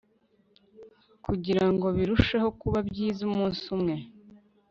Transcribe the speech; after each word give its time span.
Kugirango 1.25 1.85
birusheho 1.97 2.49
kuba 2.61 2.79
byiza 2.89 3.19
umunsi 3.29 3.63
umwe 3.75 3.95